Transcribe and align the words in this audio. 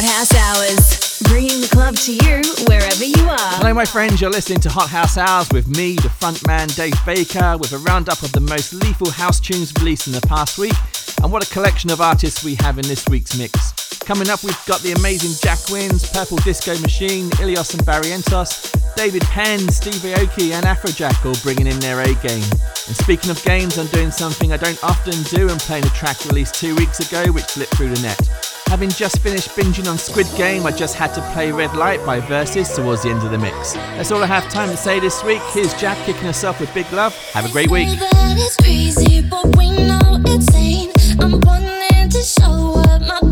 Hot 0.00 0.16
House 0.16 0.34
Hours, 0.34 1.20
bringing 1.28 1.60
the 1.60 1.68
club 1.68 1.94
to 1.94 2.14
you 2.14 2.40
wherever 2.68 3.04
you 3.04 3.28
are. 3.28 3.60
Hello, 3.60 3.74
my 3.74 3.84
friends. 3.84 4.18
You're 4.18 4.30
listening 4.30 4.60
to 4.60 4.70
Hot 4.70 4.88
House 4.88 5.18
Hours 5.18 5.46
with 5.52 5.68
me, 5.68 5.96
the 5.96 6.08
frontman 6.08 6.74
Dave 6.74 6.96
Baker, 7.04 7.58
with 7.58 7.74
a 7.74 7.78
roundup 7.84 8.22
of 8.22 8.32
the 8.32 8.40
most 8.40 8.72
lethal 8.72 9.10
house 9.10 9.38
tunes 9.38 9.74
released 9.74 10.06
in 10.06 10.14
the 10.14 10.22
past 10.22 10.56
week. 10.56 10.72
And 11.22 11.30
what 11.30 11.46
a 11.46 11.52
collection 11.52 11.90
of 11.90 12.00
artists 12.00 12.42
we 12.42 12.54
have 12.54 12.78
in 12.78 12.86
this 12.88 13.06
week's 13.10 13.36
mix. 13.36 13.98
Coming 13.98 14.30
up, 14.30 14.42
we've 14.42 14.56
got 14.64 14.80
the 14.80 14.92
amazing 14.92 15.36
Jack 15.42 15.58
Wins, 15.68 16.08
Purple 16.08 16.38
Disco 16.38 16.72
Machine, 16.80 17.28
Illyus 17.38 17.74
and 17.74 17.84
Barrientos, 17.84 18.72
David 18.96 19.20
Penn, 19.24 19.68
Steve 19.68 20.00
Aoki, 20.00 20.52
and 20.52 20.64
Afrojack 20.64 21.26
all 21.26 21.36
bringing 21.42 21.66
in 21.66 21.78
their 21.78 22.00
A 22.00 22.14
game. 22.24 22.48
And 22.88 22.96
speaking 22.96 23.30
of 23.30 23.44
games, 23.44 23.76
I'm 23.76 23.86
doing 23.88 24.10
something 24.10 24.50
I 24.50 24.56
don't 24.56 24.82
often 24.82 25.22
do 25.24 25.50
and 25.50 25.60
playing 25.60 25.84
a 25.84 25.90
track 25.90 26.24
released 26.24 26.54
two 26.54 26.74
weeks 26.76 27.00
ago 27.06 27.30
which 27.32 27.44
slipped 27.44 27.76
through 27.76 27.90
the 27.90 28.00
net. 28.00 28.49
Having 28.70 28.90
just 28.90 29.18
finished 29.18 29.48
binging 29.56 29.90
on 29.90 29.98
Squid 29.98 30.28
Game, 30.36 30.64
I 30.64 30.70
just 30.70 30.94
had 30.94 31.12
to 31.14 31.20
play 31.32 31.50
Red 31.50 31.74
Light 31.74 32.06
by 32.06 32.20
Versus 32.20 32.72
towards 32.72 33.02
the 33.02 33.10
end 33.10 33.20
of 33.24 33.32
the 33.32 33.38
mix. 33.38 33.72
That's 33.72 34.12
all 34.12 34.22
I 34.22 34.26
have 34.26 34.48
time 34.48 34.68
to 34.68 34.76
say 34.76 35.00
this 35.00 35.24
week. 35.24 35.42
Here's 35.50 35.74
Jack 35.74 35.98
kicking 36.06 36.28
us 36.28 36.44
off 36.44 36.60
with 36.60 36.72
Big 36.72 36.86
Love. 36.92 37.12
Have 37.32 37.46
a 37.46 37.50
great 37.50 37.68
week. 37.68 37.88
show 42.22 42.72
what 42.72 43.00
my 43.00 43.29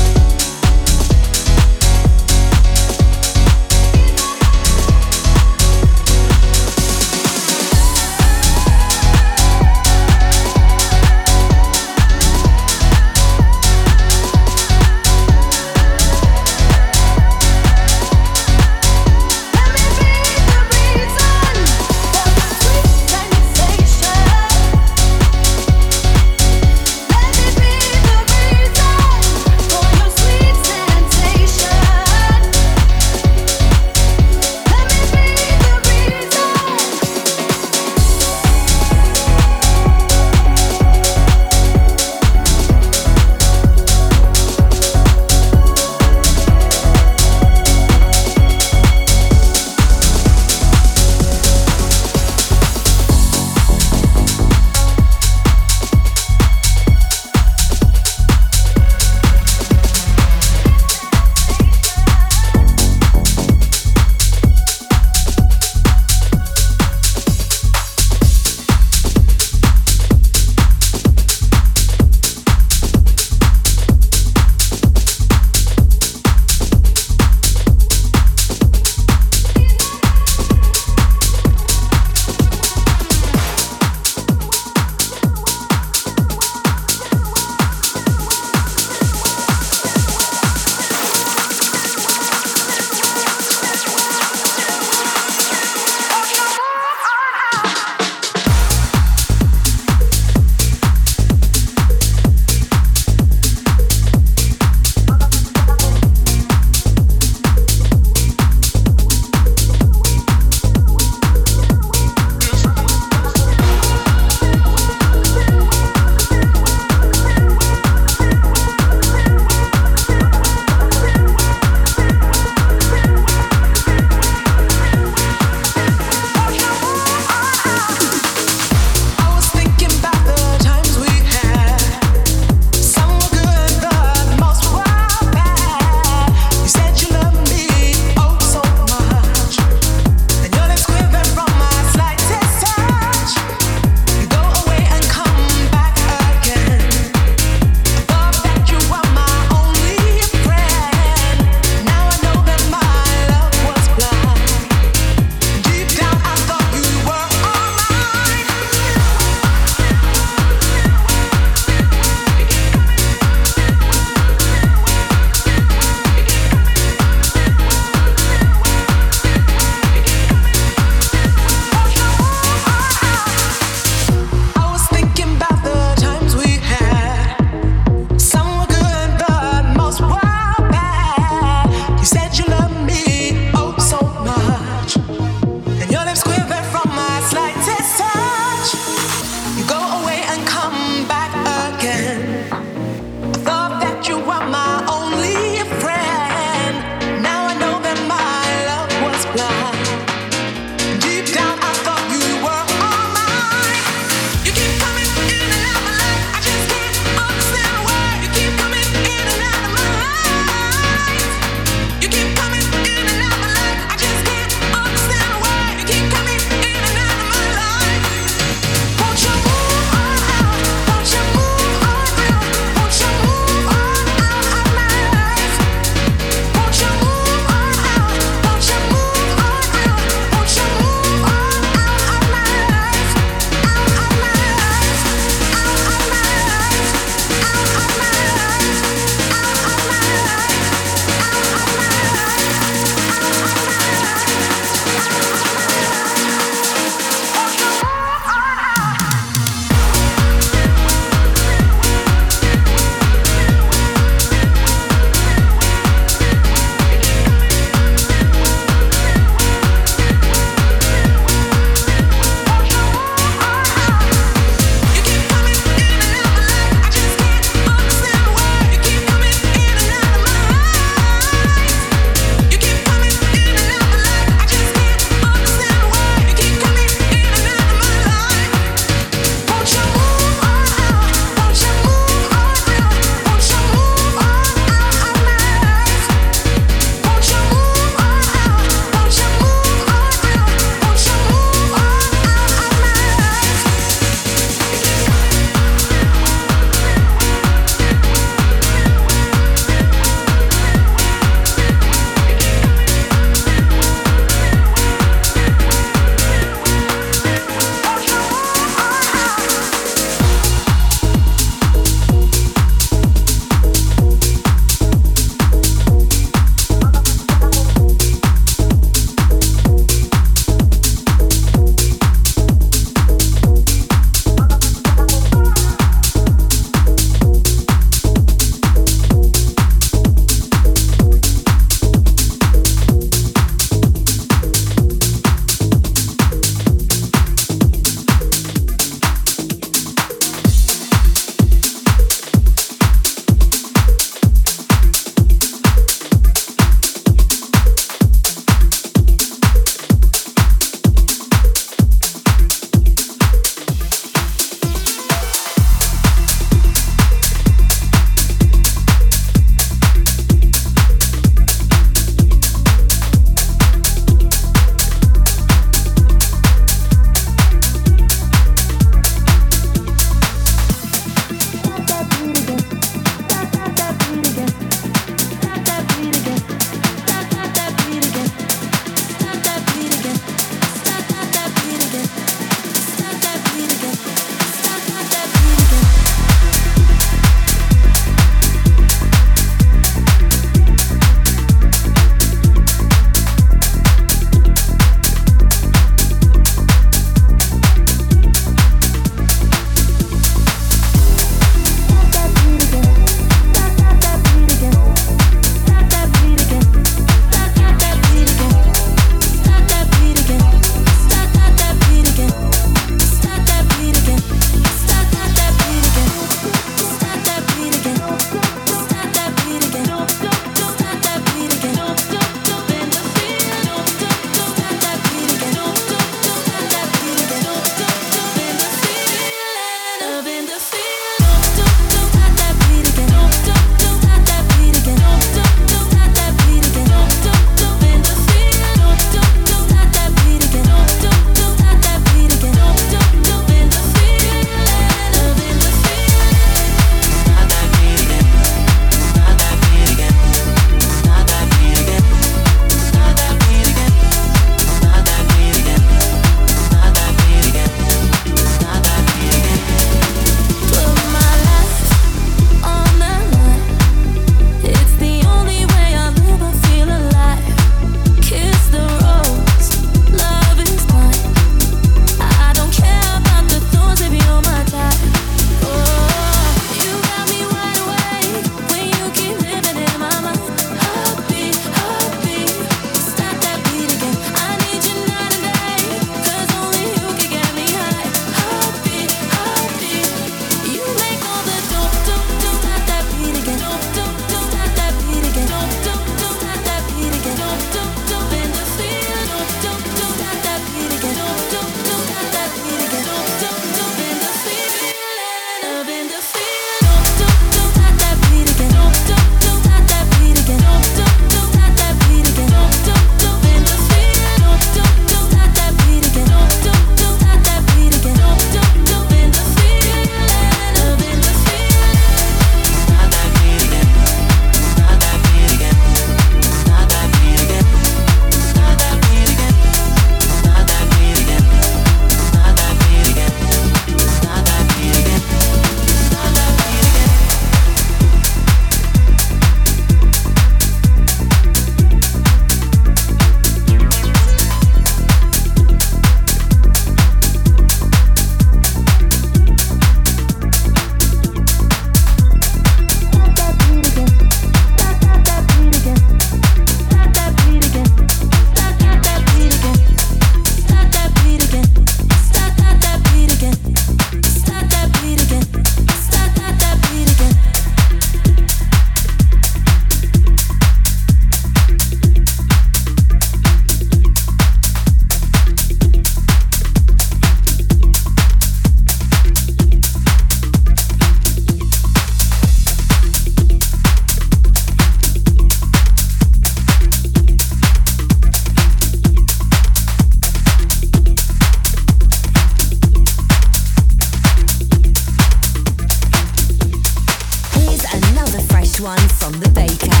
Baker. 599.60 600.00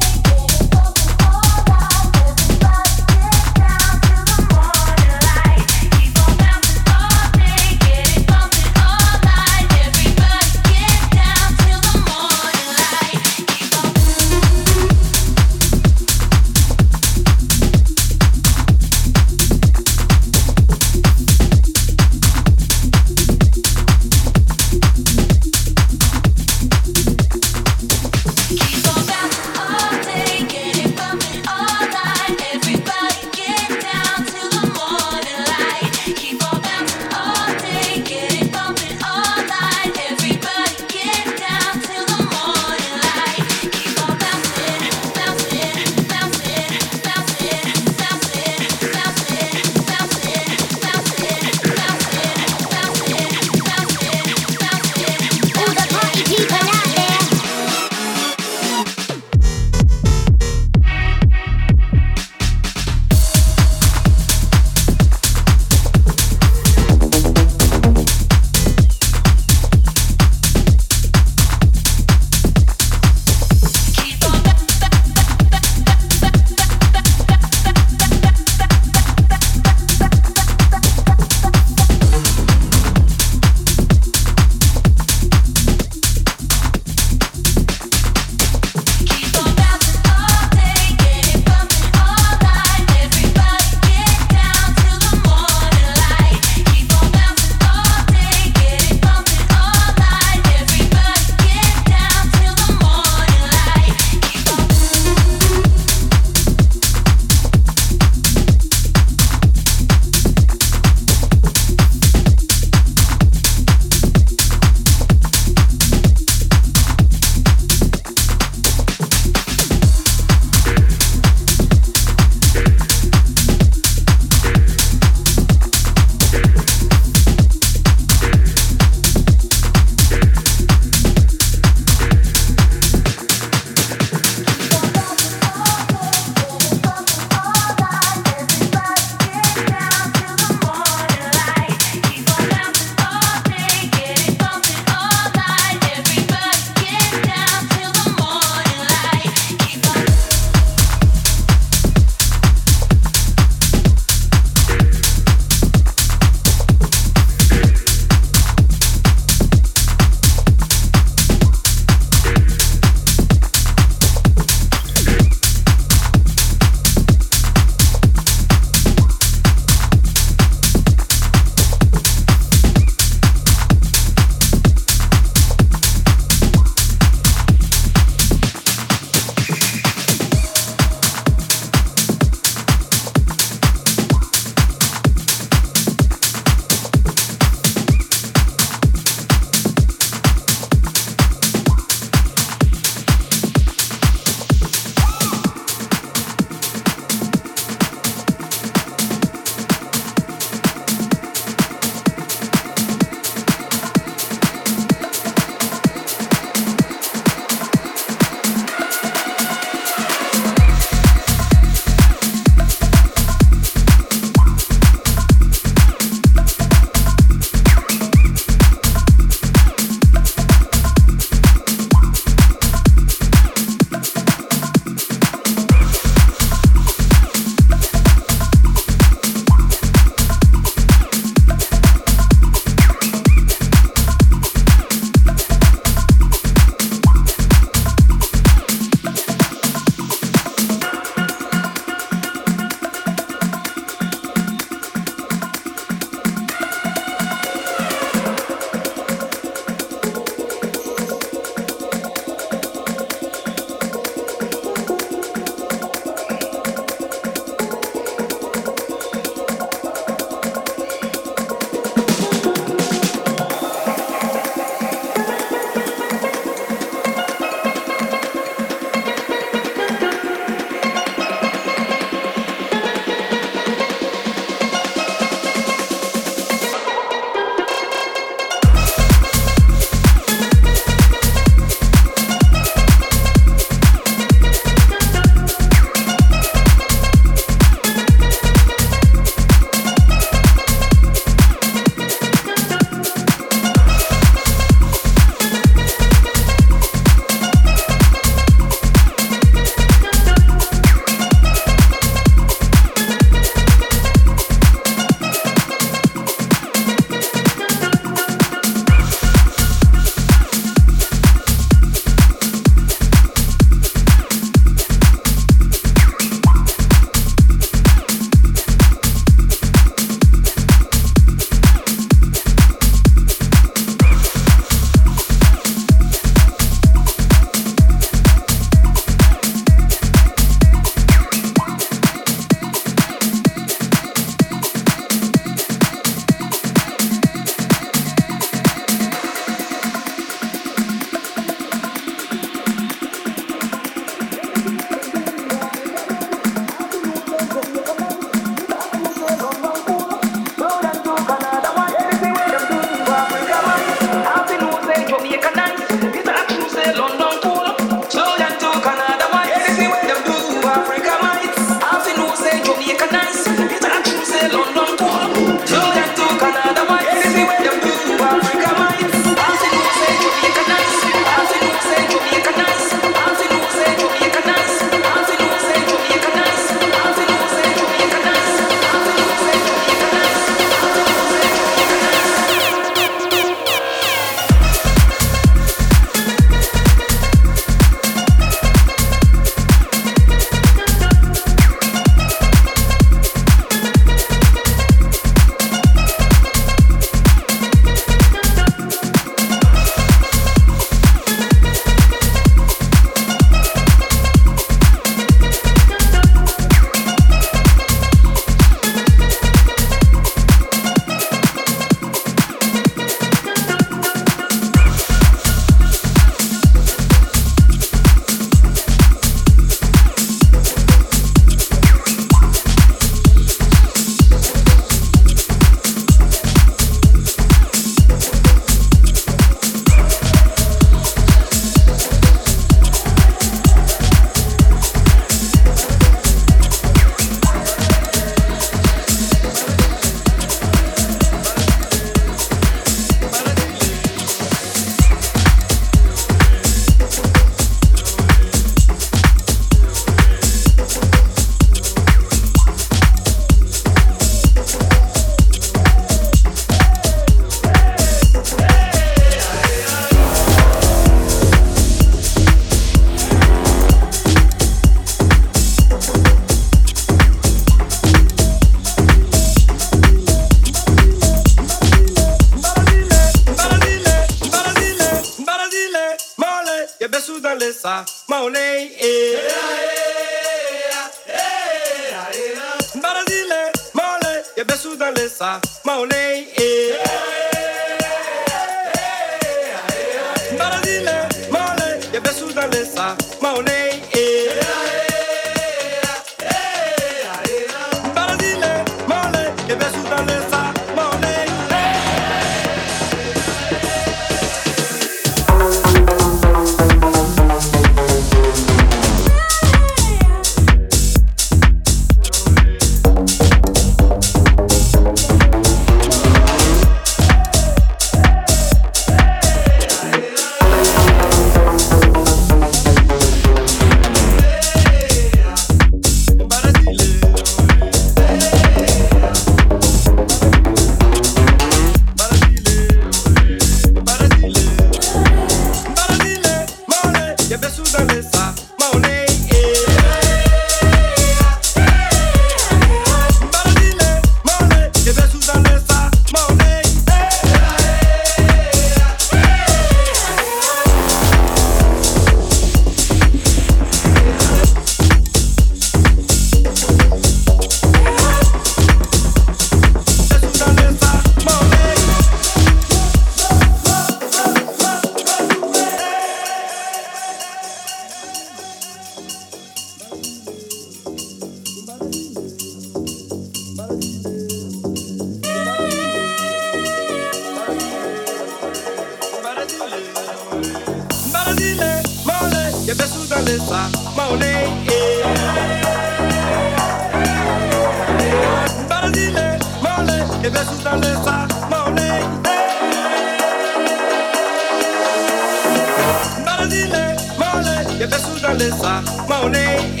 Dança, 599.49 600.00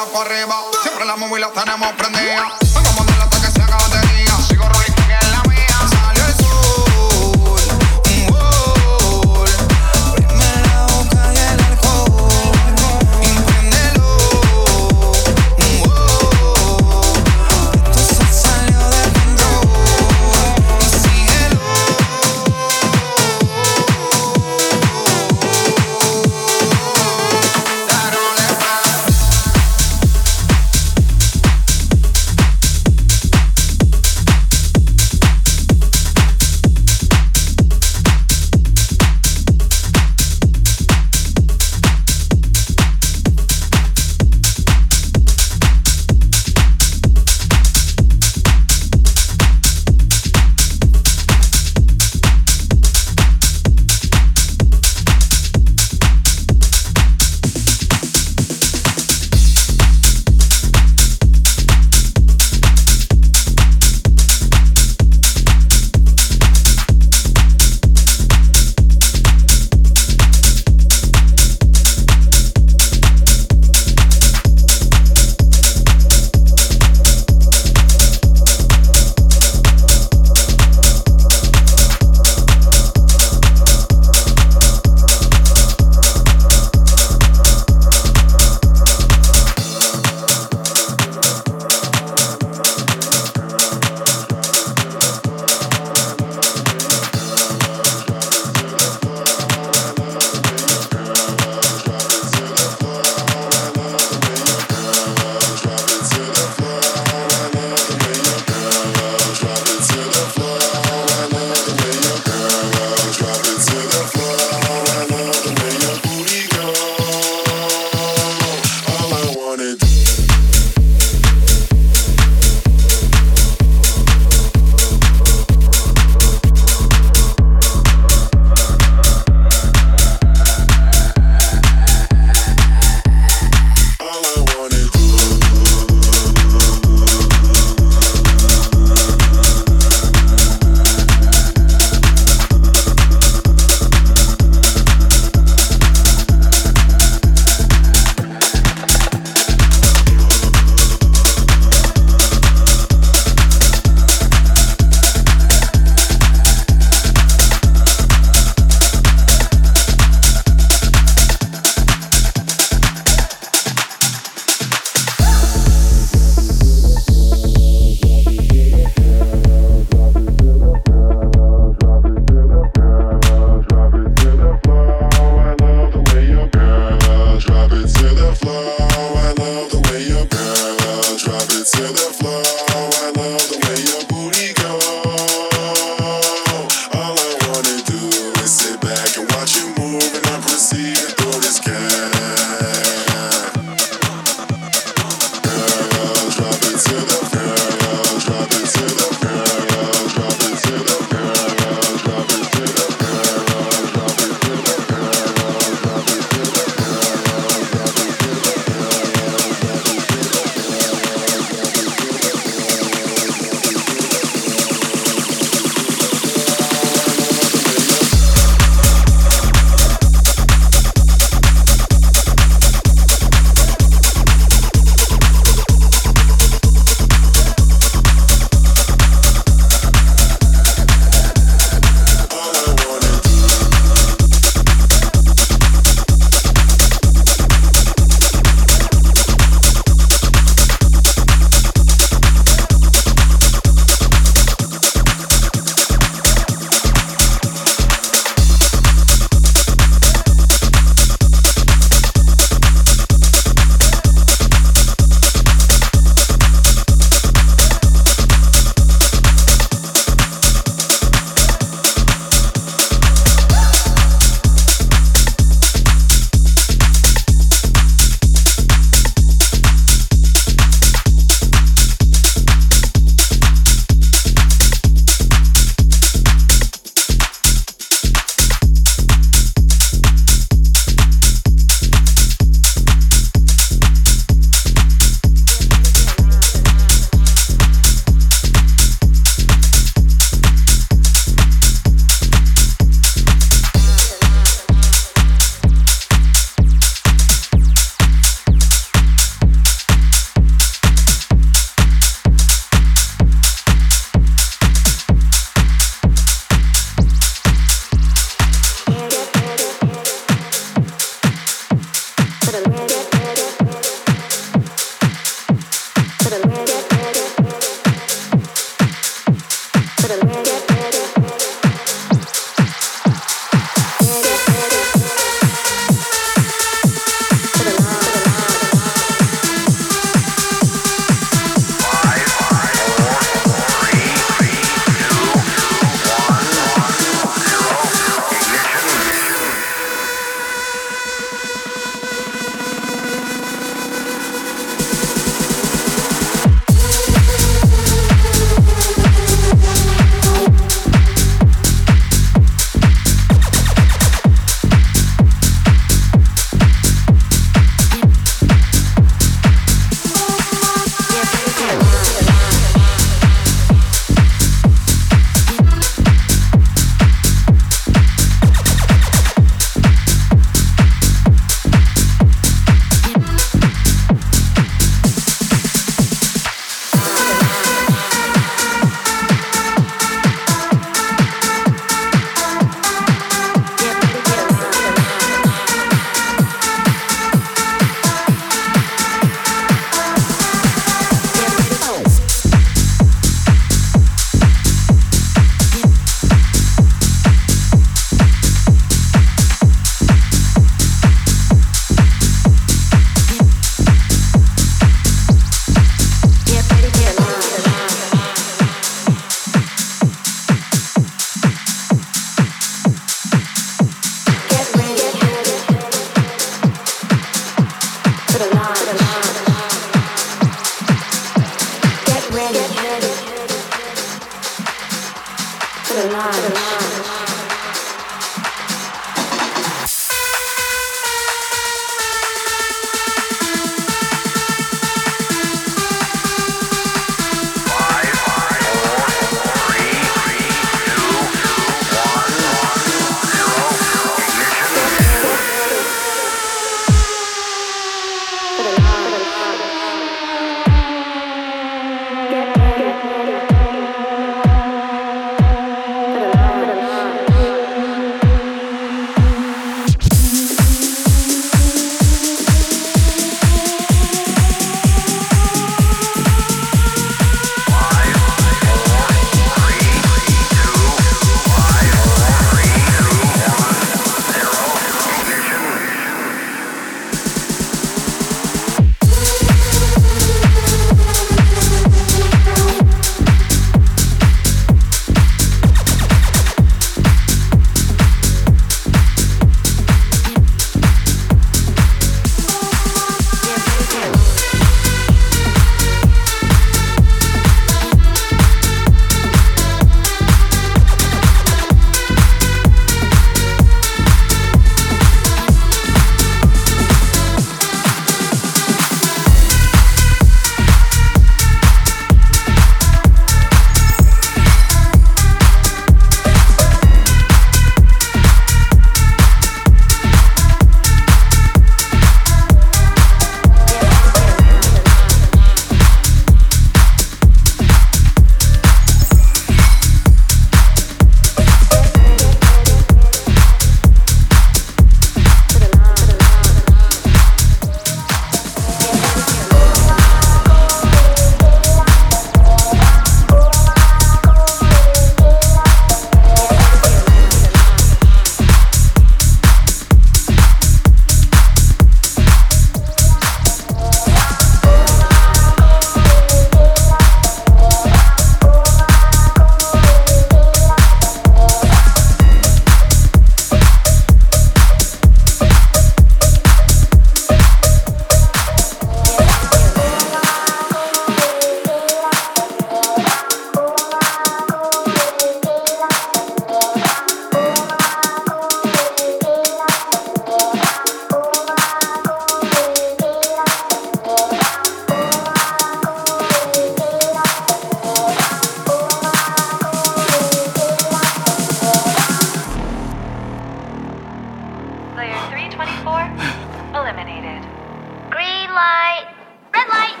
red 599.61 599.69
light. 599.69 600.00